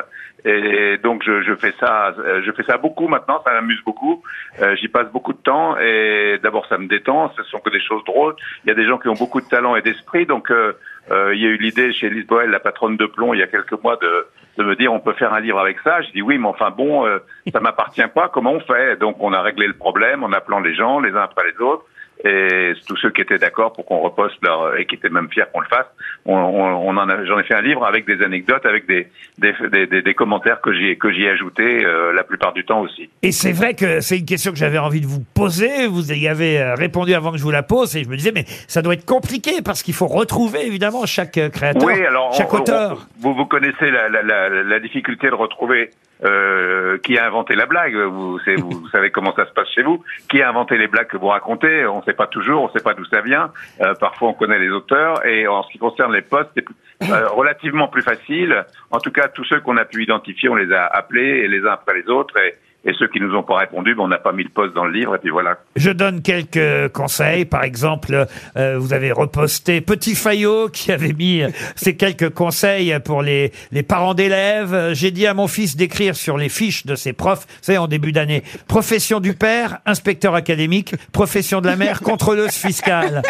et 0.44 0.98
donc 1.02 1.22
je, 1.24 1.42
je 1.42 1.54
fais 1.54 1.74
ça 1.78 2.14
euh, 2.18 2.42
je 2.44 2.50
fais 2.52 2.62
ça 2.64 2.78
beaucoup 2.78 3.08
maintenant, 3.08 3.42
ça 3.44 3.52
m'amuse 3.52 3.82
beaucoup. 3.84 4.22
Euh, 4.60 4.74
J'y 4.76 4.88
passe 4.88 5.10
beaucoup 5.12 5.32
de 5.32 5.38
temps 5.38 5.76
et 5.78 6.38
d'abord 6.42 6.66
ça 6.66 6.78
me 6.78 6.86
détend, 6.86 7.30
ce 7.36 7.42
sont 7.44 7.60
que 7.60 7.70
des 7.70 7.80
choses 7.80 8.02
drôles. 8.04 8.34
Il 8.64 8.68
y 8.68 8.70
a 8.70 8.74
des 8.74 8.86
gens 8.86 8.98
qui 8.98 9.08
ont 9.08 9.14
beaucoup 9.14 9.40
de 9.40 9.46
talent 9.48 9.76
et 9.76 9.82
d'esprit, 9.82 10.24
donc 10.24 10.50
euh, 10.50 10.72
euh, 11.10 11.34
il 11.34 11.42
y 11.42 11.46
a 11.46 11.48
eu 11.48 11.58
l'idée 11.58 11.92
chez 11.92 12.08
Lise 12.08 12.26
Boel, 12.26 12.50
la 12.50 12.60
patronne 12.60 12.96
de 12.96 13.06
plomb, 13.06 13.34
il 13.34 13.40
y 13.40 13.42
a 13.42 13.46
quelques 13.46 13.80
mois 13.82 13.96
de 13.96 14.26
de 14.56 14.64
me 14.64 14.76
dire 14.76 14.92
on 14.92 15.00
peut 15.00 15.14
faire 15.14 15.32
un 15.32 15.40
livre 15.40 15.58
avec 15.58 15.78
ça. 15.80 16.02
Je 16.02 16.10
dis 16.12 16.22
oui, 16.22 16.38
mais 16.38 16.48
enfin 16.48 16.70
bon, 16.70 17.06
euh, 17.06 17.18
ça 17.52 17.60
m'appartient 17.60 18.06
pas. 18.14 18.28
Comment 18.28 18.52
on 18.52 18.60
fait? 18.60 18.96
Donc 18.96 19.16
on 19.20 19.32
a 19.32 19.42
réglé 19.42 19.66
le 19.66 19.74
problème 19.74 20.22
en 20.24 20.32
appelant 20.32 20.60
les 20.60 20.74
gens 20.74 21.00
les 21.00 21.12
uns 21.12 21.22
après 21.22 21.44
les 21.50 21.64
autres. 21.64 21.84
Et 22.24 22.72
tous 22.86 22.96
ceux 22.98 23.10
qui 23.10 23.20
étaient 23.20 23.38
d'accord 23.38 23.72
pour 23.72 23.84
qu'on 23.84 23.98
reposte 23.98 24.36
leur 24.42 24.76
et 24.78 24.86
qui 24.86 24.94
étaient 24.94 25.08
même 25.08 25.28
fiers 25.30 25.44
qu'on 25.52 25.60
le 25.60 25.66
fasse, 25.66 25.86
on, 26.24 26.34
on, 26.34 26.88
on 26.88 26.96
en 26.96 27.08
a, 27.08 27.24
j'en 27.24 27.38
ai 27.38 27.42
fait 27.42 27.54
un 27.54 27.62
livre 27.62 27.84
avec 27.84 28.06
des 28.06 28.22
anecdotes, 28.24 28.64
avec 28.64 28.86
des 28.86 29.08
des, 29.38 29.52
des, 29.72 29.86
des- 29.86 30.02
des 30.02 30.14
commentaires 30.14 30.60
que 30.60 30.72
j'ai 30.72 30.96
que 30.96 31.10
j'y 31.12 31.24
ai 31.24 31.30
ajoutés 31.30 31.84
euh, 31.84 32.12
la 32.12 32.22
plupart 32.22 32.52
du 32.52 32.64
temps 32.64 32.80
aussi. 32.80 33.10
Et 33.22 33.32
c'est 33.32 33.52
vrai 33.52 33.74
que 33.74 34.00
c'est 34.00 34.18
une 34.18 34.24
question 34.26 34.52
que 34.52 34.58
j'avais 34.58 34.78
envie 34.78 35.00
de 35.00 35.06
vous 35.06 35.24
poser. 35.34 35.86
Vous 35.88 36.12
y 36.12 36.28
avez 36.28 36.60
euh, 36.60 36.74
répondu 36.74 37.12
avant 37.14 37.32
que 37.32 37.38
je 37.38 37.42
vous 37.42 37.50
la 37.50 37.62
pose 37.64 37.96
et 37.96 38.04
je 38.04 38.08
me 38.08 38.16
disais, 38.16 38.32
mais 38.32 38.44
ça 38.68 38.82
doit 38.82 38.94
être 38.94 39.04
compliqué 39.06 39.62
parce 39.64 39.82
qu'il 39.82 39.94
faut 39.94 40.06
retrouver 40.06 40.66
évidemment 40.66 41.04
chaque 41.06 41.38
euh, 41.38 41.48
créateur, 41.48 41.82
Oui, 41.84 42.04
alors 42.06 42.32
chaque 42.34 42.52
on- 42.54 42.58
auteur. 42.60 43.06
vous 43.20 43.34
vous 43.34 43.46
connaissez 43.46 43.90
la, 43.90 44.08
la, 44.08 44.22
la, 44.22 44.48
la 44.62 44.80
difficulté 44.80 45.28
de 45.28 45.34
retrouver 45.34 45.90
euh, 46.24 46.98
qui 46.98 47.18
a 47.18 47.26
inventé 47.26 47.54
la 47.54 47.66
blague? 47.66 47.94
Vous, 47.96 48.38
vous 48.38 48.88
savez 48.88 49.10
comment 49.10 49.34
ça 49.34 49.46
se 49.46 49.52
passe 49.52 49.68
chez 49.68 49.82
vous. 49.82 50.04
Qui 50.28 50.42
a 50.42 50.48
inventé 50.48 50.78
les 50.78 50.88
blagues 50.88 51.08
que 51.08 51.16
vous 51.16 51.28
racontez? 51.28 51.86
On 51.86 51.98
ne 51.98 52.02
sait 52.02 52.12
pas 52.12 52.26
toujours, 52.26 52.62
on 52.62 52.66
ne 52.68 52.72
sait 52.72 52.84
pas 52.84 52.94
d'où 52.94 53.04
ça 53.06 53.20
vient. 53.20 53.50
Euh, 53.80 53.94
parfois, 53.94 54.28
on 54.28 54.34
connaît 54.34 54.58
les 54.58 54.70
auteurs. 54.70 55.24
Et 55.26 55.46
en 55.46 55.62
ce 55.62 55.72
qui 55.72 55.78
concerne 55.78 56.12
les 56.12 56.22
postes, 56.22 56.50
c'est 56.54 57.10
euh, 57.10 57.28
relativement 57.28 57.88
plus 57.88 58.02
facile. 58.02 58.64
En 58.90 58.98
tout 58.98 59.10
cas, 59.10 59.28
tous 59.28 59.44
ceux 59.44 59.60
qu'on 59.60 59.76
a 59.76 59.84
pu 59.84 60.02
identifier, 60.02 60.48
on 60.48 60.54
les 60.54 60.72
a 60.72 60.84
appelés 60.86 61.40
et 61.40 61.48
les 61.48 61.60
uns 61.66 61.72
après 61.72 61.94
les 61.94 62.08
autres. 62.08 62.36
Et, 62.38 62.56
et 62.84 62.92
ceux 62.98 63.08
qui 63.08 63.20
nous 63.20 63.34
ont 63.36 63.42
pas 63.42 63.58
répondu, 63.58 63.94
ben, 63.94 64.02
on 64.02 64.08
n'a 64.08 64.18
pas 64.18 64.32
mis 64.32 64.42
le 64.42 64.50
poste 64.50 64.74
dans 64.74 64.84
le 64.84 64.92
livre. 64.92 65.14
Et 65.14 65.18
puis 65.18 65.30
voilà. 65.30 65.58
Je 65.76 65.90
donne 65.90 66.20
quelques 66.22 66.92
conseils. 66.92 67.44
Par 67.44 67.62
exemple, 67.62 68.26
euh, 68.56 68.78
vous 68.78 68.92
avez 68.92 69.12
reposté 69.12 69.80
Petit 69.80 70.14
Fayot 70.14 70.68
qui 70.68 70.90
avait 70.90 71.12
mis 71.12 71.42
euh, 71.42 71.48
ces 71.76 71.96
quelques 71.96 72.30
conseils 72.30 72.96
pour 73.04 73.22
les, 73.22 73.52
les 73.70 73.82
parents 73.82 74.14
d'élèves. 74.14 74.74
Euh, 74.74 74.94
J'ai 74.94 75.10
dit 75.10 75.26
à 75.26 75.34
mon 75.34 75.46
fils 75.46 75.76
d'écrire 75.76 76.16
sur 76.16 76.36
les 76.36 76.48
fiches 76.48 76.84
de 76.84 76.96
ses 76.96 77.12
profs, 77.12 77.46
savez, 77.60 77.78
en 77.78 77.86
début 77.86 78.12
d'année, 78.12 78.42
profession 78.66 79.20
du 79.20 79.34
père, 79.34 79.78
inspecteur 79.86 80.34
académique, 80.34 80.94
profession 81.12 81.60
de 81.60 81.66
la 81.66 81.76
mère, 81.76 82.00
contrôleuse 82.00 82.52
fiscale. 82.52 83.22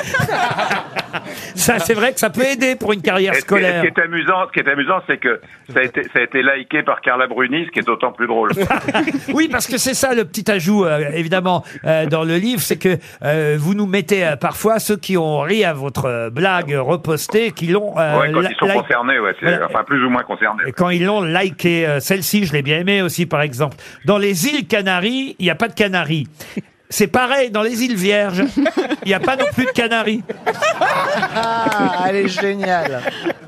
Ça, 1.54 1.78
c'est 1.78 1.94
vrai 1.94 2.12
que 2.12 2.20
ça 2.20 2.30
peut 2.30 2.44
aider 2.44 2.76
pour 2.76 2.92
une 2.92 3.02
carrière 3.02 3.32
Et 3.32 3.40
ce 3.40 3.40
qui 3.40 3.54
est- 3.54 3.58
scolaire. 3.58 3.82
Ce 3.84 3.88
qui 3.88 4.00
est 4.00 4.04
amusant, 4.04 4.46
ce 4.48 4.52
qui 4.52 4.58
est 4.60 4.68
amusant, 4.72 5.00
c'est 5.06 5.18
que 5.18 5.40
ça 5.72 5.80
a 5.80 5.82
été, 5.82 6.02
ça 6.04 6.18
a 6.18 6.22
été 6.22 6.42
liké 6.42 6.82
par 6.82 7.00
Carla 7.00 7.26
Bruni, 7.26 7.66
ce 7.66 7.70
qui 7.70 7.78
est 7.80 7.86
d'autant 7.86 8.12
plus 8.12 8.26
drôle. 8.26 8.50
Oui, 9.34 9.48
parce 9.50 9.66
que 9.66 9.78
c'est 9.78 9.94
ça 9.94 10.14
le 10.14 10.24
petit 10.24 10.50
ajout, 10.50 10.84
euh, 10.84 11.10
évidemment, 11.14 11.64
euh, 11.84 12.06
dans 12.06 12.24
le 12.24 12.36
livre, 12.36 12.60
c'est 12.60 12.76
que 12.78 12.98
euh, 13.24 13.56
vous 13.58 13.74
nous 13.74 13.86
mettez 13.86 14.24
euh, 14.26 14.36
parfois 14.36 14.78
ceux 14.78 14.96
qui 14.96 15.16
ont 15.16 15.40
ri 15.40 15.64
à 15.64 15.72
votre 15.72 16.06
euh, 16.06 16.30
blague 16.30 16.74
repostée, 16.78 17.52
qui 17.52 17.68
l'ont 17.68 17.98
euh, 17.98 18.20
ouais, 18.20 18.32
quand 18.32 18.42
ils 18.42 18.56
sont 18.58 18.66
like- 18.66 18.78
concernés, 18.82 19.18
ouais, 19.18 19.34
c'est- 19.40 19.46
Voilà. 19.46 19.66
enfin 19.66 19.84
plus 19.84 20.04
ou 20.04 20.10
moins 20.10 20.22
concernés. 20.22 20.62
et 20.66 20.72
quand 20.72 20.90
ils 20.90 21.04
l'ont 21.04 21.22
liké, 21.22 21.86
euh, 21.86 22.00
celle-ci, 22.00 22.44
je 22.44 22.52
l'ai 22.52 22.62
bien 22.62 22.78
aimée 22.80 23.02
aussi, 23.02 23.26
par 23.26 23.42
exemple. 23.42 23.76
Dans 24.04 24.18
les 24.18 24.46
îles 24.46 24.66
Canaries, 24.66 25.36
il 25.38 25.44
n'y 25.44 25.50
a 25.50 25.54
pas 25.54 25.68
de 25.68 25.74
Canaries. 25.74 26.26
C'est 26.92 27.06
pareil, 27.06 27.50
dans 27.50 27.62
les 27.62 27.82
îles 27.84 27.96
Vierges, 27.96 28.42
il 29.04 29.08
n'y 29.08 29.14
a 29.14 29.20
pas 29.20 29.36
non 29.36 29.46
plus 29.54 29.64
de 29.64 29.70
Canaries. 29.70 30.22
Ah, 31.34 32.04
elle 32.08 32.16
est 32.16 32.28
géniale. 32.28 33.00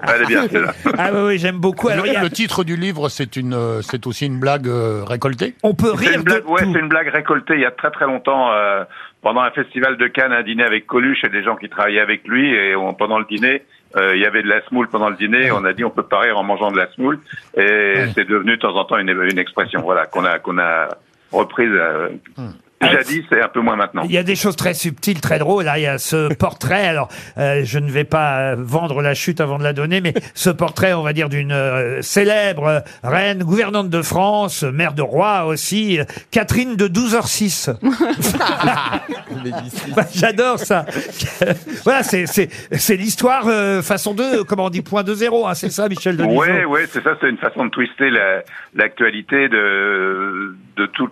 Elle 0.09 0.23
est 0.23 0.27
bien, 0.27 0.49
celle-là. 0.49 0.73
Ah 0.97 1.11
oui, 1.13 1.21
oui, 1.27 1.39
j'aime 1.39 1.59
beaucoup. 1.59 1.89
Alors, 1.89 2.07
il 2.07 2.13
y 2.15 2.17
a- 2.17 2.23
Le 2.23 2.31
titre 2.31 2.65
du 2.65 2.77
livre, 2.77 3.11
c'est 3.11 3.37
une, 3.37 3.53
euh, 3.53 3.83
c'est 3.83 4.07
aussi 4.07 4.25
une 4.27 4.41
blague 4.41 4.67
euh, 4.67 5.05
récoltée? 5.07 5.55
on 5.63 5.75
peut 5.75 5.93
C'est 5.99 6.09
rire 6.09 6.19
une 6.19 6.23
blague, 6.25 6.43
de 6.45 6.49
ouais, 6.49 6.63
tout. 6.63 6.73
c'est 6.73 6.79
une 6.81 6.89
blague 6.89 7.09
récoltée 7.09 7.55
il 7.55 7.61
y 7.61 7.67
a 7.67 7.71
très 7.71 7.91
très 7.91 8.07
longtemps 8.07 8.51
euh, 8.53 8.85
pendant 9.23 9.43
un 9.43 9.51
festival 9.51 9.97
de 9.99 10.07
Cannes, 10.07 10.33
un 10.33 10.43
dîner 10.43 10.65
avec 10.65 10.87
Coluche 10.87 11.23
et 11.25 11.29
des 11.29 11.43
gens 11.43 11.57
qui 11.57 11.69
travaillaient 11.69 12.01
avec 12.01 12.27
lui 12.27 12.51
et 12.55 12.75
on- 12.77 12.95
pendant 12.95 13.19
le 13.19 13.27
dîner, 13.27 13.63
euh, 13.97 14.17
il 14.17 14.23
y 14.23 14.27
avait 14.27 14.43
de 14.43 14.49
la 14.49 14.63
semoule 14.69 14.89
pendant 14.89 15.11
le 15.11 15.17
dîner. 15.17 15.51
On 15.53 15.65
a 15.67 15.73
dit 15.75 15.85
on 15.85 15.91
peut 15.91 16.03
pas 16.03 16.21
rire 16.21 16.39
en 16.39 16.43
mangeant 16.45 16.71
de 16.73 16.79
la 16.79 16.91
semoule 16.93 17.21
et 17.59 18.07
c'est 18.15 18.27
devenu 18.27 18.53
de 18.53 18.61
temps 18.61 18.75
en 18.77 18.85
temps 18.85 18.97
une, 18.97 19.11
une 19.11 19.39
expression, 19.39 19.83
voilà, 19.83 20.07
qu'on 20.07 20.25
a 20.25 20.39
qu'on 20.39 20.57
a 20.59 20.89
reprise. 21.31 21.71
euh, 21.73 22.09
Jadis, 22.93 23.25
c'est 23.29 23.43
un 23.43 23.49
peu 23.49 23.61
moins 23.61 23.77
maintenant. 23.77 24.03
Il 24.05 24.13
y 24.13 24.19
a 24.19 24.23
des 24.23 24.37
choses 24.37 24.57
très 24.57 24.75
subtiles, 24.75 25.21
très 25.21 25.39
drôles. 25.39 25.65
Là, 25.65 25.79
il 25.79 25.83
y 25.83 25.87
a 25.87 25.99
ce 25.99 26.33
portrait. 26.35 26.87
Alors, 26.87 27.09
euh, 27.39 27.63
je 27.65 27.79
ne 27.79 27.91
vais 27.91 28.05
pas 28.05 28.53
euh, 28.53 28.57
vendre 28.59 29.03
la 29.03 29.15
chute 29.15 29.41
avant 29.41 29.59
de 29.59 29.65
la 29.65 29.73
donner, 29.73 30.01
mais 30.01 30.15
ce 30.35 30.51
portrait, 30.51 30.93
on 30.95 31.03
va 31.03 31.13
dire, 31.13 31.29
d'une 31.29 31.53
euh, 31.53 32.03
célèbre 32.03 32.67
euh, 32.67 32.81
reine, 33.03 33.43
gouvernante 33.45 33.91
de 33.91 34.03
France, 34.03 34.63
mère 34.63 34.95
de 34.95 35.03
roi 35.03 35.45
aussi, 35.47 35.99
euh, 36.01 36.05
Catherine 36.31 36.77
de 36.77 36.89
12h06. 36.89 37.75
Bah, 39.97 40.03
J'adore 40.15 40.59
ça. 40.59 40.85
voilà, 41.85 42.03
c'est 42.03 42.27
c'est 42.27 42.49
c'est 42.73 42.97
l'histoire 42.97 43.45
euh, 43.49 43.83
façon 43.83 44.15
2, 44.15 44.45
comment 44.45 44.67
on 44.67 44.71
dit, 44.71 44.83
point 44.83 45.03
2-0. 45.03 45.49
Hein, 45.49 45.55
c'est 45.55 45.71
ça, 45.71 45.89
Michel 45.89 46.17
Denisot. 46.17 46.41
Ouais, 46.41 46.65
ouais, 46.65 46.87
c'est 46.91 47.03
ça, 47.03 47.17
c'est 47.21 47.29
une 47.29 47.39
façon 47.39 47.67
de 47.67 47.71
twister 47.71 48.11
la- 48.11 48.43
l'actualité 48.75 49.49
de, 49.49 50.57
de 50.77 50.87
tout, 50.87 51.09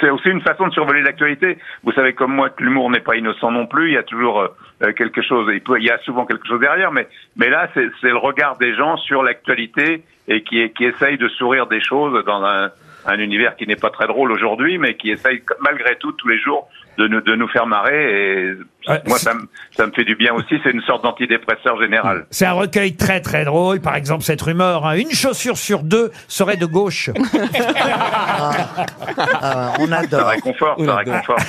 c'est 0.00 0.10
aussi 0.10 0.28
une 0.28 0.40
façon 0.40 0.68
de 0.68 0.72
survoler 0.72 1.02
l'actualité. 1.02 1.58
Vous 1.82 1.92
savez 1.92 2.12
comme 2.12 2.34
moi 2.34 2.50
que 2.50 2.62
l'humour 2.62 2.90
n'est 2.90 3.00
pas 3.00 3.16
innocent 3.16 3.50
non 3.50 3.66
plus. 3.66 3.90
Il 3.90 3.94
y 3.94 3.98
a 3.98 4.02
toujours 4.02 4.40
euh, 4.40 4.48
euh, 4.82 4.92
quelque 4.92 5.22
chose. 5.22 5.48
Il, 5.52 5.60
peut, 5.60 5.78
il 5.78 5.84
y 5.84 5.90
a 5.90 5.98
souvent 5.98 6.26
quelque 6.26 6.46
chose 6.46 6.60
derrière, 6.60 6.92
mais 6.92 7.08
mais 7.36 7.48
là 7.48 7.68
c'est 7.74 7.90
le 8.02 8.16
regard 8.16 8.58
des 8.58 8.74
gens 8.74 8.96
sur 8.96 9.22
l'actualité 9.22 10.02
et 10.28 10.42
qui 10.42 10.68
qui 10.70 10.84
essayent 10.84 11.18
de 11.18 11.28
sourire 11.28 11.66
des 11.66 11.80
choses 11.80 12.24
dans 12.24 12.44
un 12.44 12.70
un 13.06 13.18
univers 13.18 13.56
qui 13.56 13.66
n'est 13.66 13.76
pas 13.76 13.90
très 13.90 14.06
drôle 14.06 14.32
aujourd'hui, 14.32 14.78
mais 14.78 14.94
qui 14.94 15.10
essaye 15.10 15.42
malgré 15.60 15.96
tout 15.96 16.12
tous 16.12 16.28
les 16.28 16.38
jours 16.38 16.68
de 16.98 17.08
nous 17.08 17.20
de 17.20 17.34
nous 17.36 17.48
faire 17.48 17.66
marrer. 17.66 18.42
Et 18.42 18.54
moi 19.06 19.18
ça 19.18 19.34
me 19.34 19.48
ça 19.76 19.86
me 19.86 19.92
fait 19.92 20.04
du 20.04 20.16
bien 20.16 20.34
aussi. 20.34 20.56
C'est 20.64 20.70
une 20.70 20.82
sorte 20.82 21.04
d'antidépresseur 21.04 21.80
général. 21.80 22.26
C'est 22.30 22.46
un 22.46 22.52
recueil 22.52 22.96
très 22.96 23.20
très 23.20 23.44
drôle. 23.44 23.80
Par 23.80 23.94
exemple, 23.94 24.24
cette 24.24 24.42
rumeur, 24.42 24.84
hein, 24.84 24.96
une 24.96 25.12
chaussure 25.12 25.56
sur 25.56 25.82
deux 25.84 26.10
serait 26.26 26.56
de 26.56 26.66
gauche. 26.66 27.10
on 29.78 29.92
adore. 29.92 30.20
Ça 30.20 30.28
réconforte, 30.28 30.84
ça 30.84 30.96
réconforte. 31.04 31.46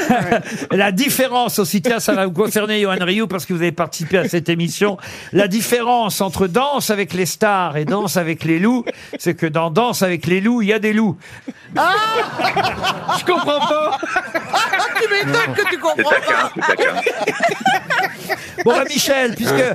La 0.72 0.92
différence 0.92 1.58
aussi, 1.60 1.82
tiens, 1.82 2.00
ça 2.00 2.14
va 2.14 2.28
vous 2.28 2.34
concerner, 2.34 2.82
Johan 2.82 2.98
Rioux, 3.00 3.28
parce 3.28 3.46
que 3.46 3.54
vous 3.54 3.62
avez 3.62 3.72
participé 3.72 4.20
à 4.20 4.28
cette 4.28 4.50
émission. 4.50 4.98
La 5.34 5.48
différence 5.48 6.22
entre 6.22 6.48
Danse 6.48 6.92
avec 6.92 7.14
les 7.14 7.26
stars 7.26 7.78
et 7.78 7.86
Danse 7.86 8.18
avec 8.18 8.44
les 8.44 8.60
loups, 8.60 8.86
c'est 9.18 9.34
que 9.36 9.48
dans 9.48 9.72
Danse 9.72 10.04
avec 10.04 10.28
les 10.28 10.42
loups, 10.42 10.62
il 10.62 10.68
y 10.68 10.74
a 10.74 10.80
des 10.80 10.94
loups. 10.94 11.18
Je 11.76 13.26
comprends 13.26 13.60
pas. 13.60 14.00
tu 15.02 15.08
m'étonnes 15.10 15.54
que 15.54 15.70
tu 15.70 15.78
comprends 15.78 16.10
C'est 16.10 16.26
taquin, 16.26 16.52
c'est 16.56 16.62
taquin. 16.62 16.96
Bon, 18.66 18.72
bah, 18.74 18.84
Michel, 18.90 19.36
puisque, 19.36 19.54
euh, 19.54 19.74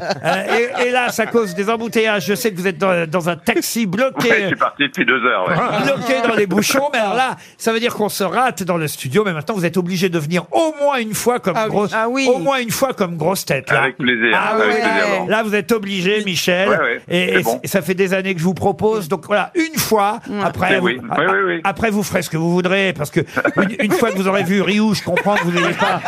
hé- 0.82 0.87
hélas, 0.88 1.18
à 1.18 1.26
cause 1.26 1.54
des 1.54 1.70
embouteillages, 1.70 2.26
je 2.26 2.34
sais 2.34 2.52
que 2.52 2.56
vous 2.56 2.66
êtes 2.66 2.78
dans, 2.78 3.08
dans 3.08 3.28
un 3.28 3.37
taxi 3.37 3.87
bloqué. 3.87 4.28
Ouais, 4.30 4.40
je 4.42 4.46
suis 4.49 4.56
parti 4.56 4.82
depuis 4.84 5.06
deux 5.06 5.25
heures. 5.25 5.49
Ouais. 5.49 5.54
bloqué 5.84 6.14
dans 6.28 6.34
les 6.34 6.46
bouchons, 6.46 6.88
mais 6.92 6.99
alors 6.99 7.14
là, 7.14 7.37
ça 7.56 7.73
veut 7.73 7.80
dire 7.80 7.94
qu'on 7.94 8.08
se 8.08 8.25
rate 8.25 8.62
dans 8.62 8.76
le 8.76 8.87
studio, 8.88 9.23
mais 9.25 9.32
maintenant 9.32 9.54
vous 9.54 9.64
êtes 9.64 9.76
obligé 9.76 10.08
de 10.08 10.18
venir 10.18 10.44
au 10.52 10.75
moins 10.80 10.99
une 10.99 11.14
fois 11.14 11.38
comme 11.40 11.56
grosse, 11.68 11.92
au 12.28 12.38
moins 12.38 12.58
une 12.58 12.70
fois 12.70 12.92
comme 12.92 13.16
grosse 13.16 13.44
tête. 13.44 13.70
Là. 13.70 13.82
Avec 13.82 13.96
plaisir, 13.96 14.34
Ah 14.38 14.54
avec 14.54 14.66
ouais. 14.66 14.80
plaisir. 14.80 15.08
Laurent. 15.11 15.26
Là, 15.28 15.42
vous 15.42 15.54
êtes 15.54 15.73
obligé, 15.73 16.23
Michel. 16.25 16.68
Ouais, 16.68 16.78
ouais, 16.78 17.00
et 17.08 17.26
c'est 17.34 17.40
et 17.40 17.42
bon. 17.42 17.52
c- 17.62 17.68
ça 17.68 17.82
fait 17.82 17.94
des 17.94 18.12
années 18.14 18.34
que 18.34 18.40
je 18.40 18.44
vous 18.44 18.54
propose. 18.54 19.08
Donc 19.08 19.25
voilà, 19.26 19.50
une 19.54 19.78
fois. 19.78 20.20
Après, 20.42 20.68
C'est 20.68 20.78
vous, 20.78 20.87
oui. 20.87 21.00
Oui, 21.02 21.25
oui, 21.28 21.38
oui. 21.46 21.61
après 21.64 21.90
vous 21.90 22.02
ferez 22.02 22.23
ce 22.23 22.30
que 22.30 22.37
vous 22.37 22.50
voudrez, 22.52 22.92
parce 22.96 23.11
que 23.11 23.20
une, 23.56 23.76
une 23.80 23.92
fois 23.92 24.11
que 24.11 24.16
vous 24.16 24.28
aurez 24.28 24.42
vu 24.42 24.61
Rioux, 24.62 24.94
je 24.94 25.02
comprends 25.02 25.37
que 25.37 25.44
vous 25.44 25.52
n'ayez 25.52 25.75
pas 25.75 26.00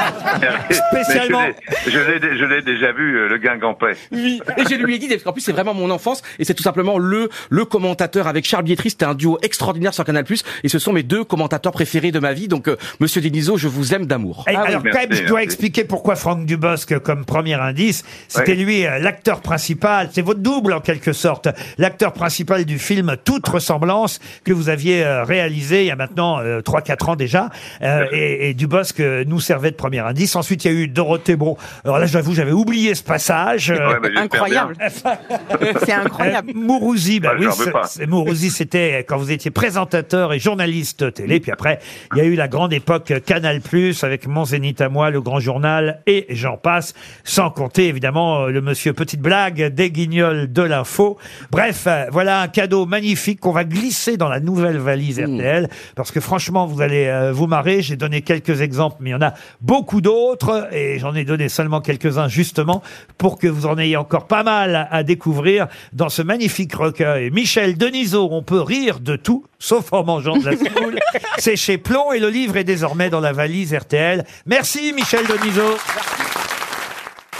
spécialement. 0.70 1.42
Mais 1.86 1.92
Je 1.92 1.98
l'ai- 1.98 2.20
je 2.20 2.26
l'ai 2.26 2.35
je 2.36 2.44
l'ai 2.44 2.62
déjà 2.62 2.92
vu, 2.92 3.16
euh, 3.18 3.28
le 3.28 3.38
Guingampais. 3.38 3.92
Oui, 4.12 4.40
et 4.56 4.62
je 4.68 4.74
lui 4.76 4.94
ai 4.94 4.98
dit, 4.98 5.08
parce 5.08 5.22
qu'en 5.22 5.32
plus 5.32 5.40
c'est 5.42 5.52
vraiment 5.52 5.74
mon 5.74 5.90
enfance, 5.90 6.22
et 6.38 6.44
c'est 6.44 6.54
tout 6.54 6.62
simplement 6.62 6.98
le 6.98 7.28
le 7.50 7.64
commentateur 7.64 8.26
avec 8.26 8.44
Charles 8.44 8.64
Bietri, 8.64 8.90
c'était 8.90 9.04
un 9.04 9.14
duo 9.14 9.38
extraordinaire 9.42 9.94
sur 9.94 10.04
Canal+, 10.04 10.24
et 10.64 10.68
ce 10.68 10.78
sont 10.78 10.92
mes 10.92 11.02
deux 11.02 11.24
commentateurs 11.24 11.72
préférés 11.72 12.12
de 12.12 12.18
ma 12.18 12.32
vie, 12.32 12.48
donc 12.48 12.68
euh, 12.68 12.76
Monsieur 13.00 13.20
Denisot, 13.20 13.56
je 13.56 13.68
vous 13.68 13.94
aime 13.94 14.06
d'amour. 14.06 14.44
Et 14.50 14.54
alors 14.56 14.82
quand 14.82 14.92
même, 15.00 15.12
je 15.12 15.24
dois 15.24 15.42
expliquer 15.42 15.84
pourquoi 15.84 16.16
Franck 16.16 16.46
Dubosc, 16.46 16.98
comme 17.00 17.24
premier 17.24 17.54
indice, 17.54 18.04
c'était 18.28 18.52
Ouais. 18.52 18.54
lui 18.64 18.86
euh, 18.86 18.98
l'acteur 18.98 19.40
principal, 19.40 20.08
c'est 20.12 20.22
votre 20.22 20.40
double 20.40 20.72
en 20.72 20.80
quelque 20.80 21.12
sorte, 21.12 21.48
l'acteur 21.78 22.12
principal 22.12 22.64
du 22.64 22.78
film 22.78 23.16
Toute 23.24 23.46
ressemblance 23.48 24.20
que 24.44 24.52
vous 24.52 24.68
aviez 24.68 25.04
euh, 25.04 25.24
réalisé 25.24 25.82
il 25.82 25.86
y 25.86 25.90
a 25.90 25.96
maintenant 25.96 26.38
euh, 26.40 26.60
3-4 26.60 27.10
ans 27.10 27.16
déjà, 27.16 27.50
Euh, 27.82 28.04
et, 28.12 28.50
et 28.50 28.54
Dubosc 28.54 29.00
euh, 29.00 29.24
nous 29.26 29.40
servait 29.40 29.70
de 29.70 29.76
premier 29.76 29.98
indice. 30.00 30.34
Ensuite, 30.36 30.64
il 30.64 30.72
y 30.72 30.74
a 30.74 30.78
eu 30.80 30.88
Dorothée 30.88 31.36
Bon. 31.36 31.56
Alors 31.84 31.98
là, 31.98 32.06
j'avoue, 32.26 32.34
j'avais 32.34 32.52
oublié 32.52 32.94
ce 32.94 33.02
passage. 33.04 33.70
Ouais, 33.70 33.78
bah, 33.78 33.98
j'espère 34.04 34.22
Incroyable. 34.22 34.76
C'est 35.84 35.92
incroyable. 35.92 36.50
Euh, 36.50 36.58
Mourouzi, 36.58 37.20
bah 37.20 37.30
Ah, 37.32 37.36
oui, 37.38 37.44
j'en 37.44 37.50
veux 37.56 37.64
c'est- 37.66 37.70
pas. 37.70 37.84
c'est- 37.84 38.06
Mourouzi, 38.06 38.50
c'était 38.50 39.04
quand 39.06 39.16
vous 39.16 39.30
étiez 39.30 39.50
présentateur 39.50 40.32
et 40.32 40.38
journaliste 40.38 41.12
télé. 41.14 41.40
Puis 41.40 41.52
après, 41.52 41.78
il 42.14 42.18
y 42.18 42.20
a 42.20 42.24
eu 42.24 42.34
la 42.34 42.48
grande 42.48 42.72
époque 42.72 43.12
Canal 43.24 43.60
Plus 43.60 44.02
avec 44.04 44.26
Mon 44.26 44.44
Zénith 44.44 44.80
à 44.80 44.88
moi, 44.88 45.10
le 45.10 45.20
Grand 45.20 45.40
Journal 45.40 46.00
et 46.06 46.26
j'en 46.30 46.56
passe. 46.56 46.94
Sans 47.24 47.50
compter 47.50 47.86
évidemment 47.88 48.44
euh, 48.44 48.50
le 48.50 48.60
Monsieur 48.60 48.92
Petite 48.92 49.20
Blague 49.20 49.66
des 49.74 49.90
Guignols 49.90 50.52
de 50.52 50.62
l'info. 50.62 51.18
Bref, 51.50 51.84
euh, 51.86 52.06
voilà 52.10 52.40
un 52.42 52.48
cadeau 52.48 52.86
magnifique 52.86 53.40
qu'on 53.40 53.52
va 53.52 53.64
glisser 53.64 54.16
dans 54.16 54.28
la 54.28 54.40
nouvelle 54.40 54.78
valise 54.78 55.20
RTL 55.20 55.68
parce 55.94 56.10
que 56.10 56.20
franchement, 56.20 56.66
vous 56.66 56.80
allez 56.80 57.06
euh, 57.06 57.32
vous 57.32 57.46
marrer. 57.46 57.82
J'ai 57.82 57.96
donné 57.96 58.22
quelques 58.22 58.60
exemples, 58.60 58.96
mais 59.00 59.10
il 59.10 59.12
y 59.12 59.16
en 59.16 59.22
a 59.22 59.34
beaucoup 59.60 60.00
d'autres 60.00 60.68
et 60.72 60.98
j'en 60.98 61.14
ai 61.14 61.24
donné 61.24 61.48
seulement 61.48 61.80
quelques-uns 62.06 62.28
justement 62.28 62.82
pour 63.18 63.38
que 63.38 63.46
vous 63.46 63.66
en 63.66 63.78
ayez 63.78 63.96
encore 63.96 64.26
pas 64.26 64.42
mal 64.42 64.74
à, 64.74 64.94
à 64.94 65.02
découvrir 65.02 65.66
dans 65.92 66.08
ce 66.08 66.22
magnifique 66.22 66.74
recueil. 66.74 67.30
Michel 67.30 67.76
Denisot, 67.76 68.28
on 68.30 68.42
peut 68.42 68.60
rire 68.60 69.00
de 69.00 69.16
tout, 69.16 69.44
sauf 69.58 69.92
en 69.92 70.04
mangeant 70.04 70.36
de 70.36 70.44
la 70.44 70.56
semoule. 70.56 70.98
C'est 71.38 71.56
chez 71.56 71.78
Plomb 71.78 72.12
et 72.12 72.20
le 72.20 72.28
livre 72.28 72.56
est 72.56 72.64
désormais 72.64 73.10
dans 73.10 73.20
la 73.20 73.32
valise 73.32 73.74
RTL. 73.74 74.24
Merci 74.46 74.92
Michel 74.92 75.26
Denisot. 75.26 75.76